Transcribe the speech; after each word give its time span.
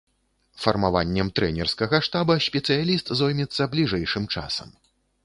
Фармаваннем 0.61 1.27
трэнерскага 1.39 1.99
штаба 2.07 2.37
спецыяліст 2.47 3.13
зоймецца 3.21 3.69
бліжэйшым 3.75 4.27
часам. 4.39 4.69